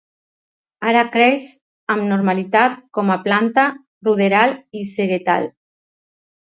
Ara 0.91 1.03
creix 1.15 1.45
amb 1.97 2.07
normalitat 2.07 2.75
com 3.01 3.13
a 3.19 3.19
planta 3.29 3.69
ruderal 4.11 4.59
i 4.81 4.85
segetal. 4.97 5.51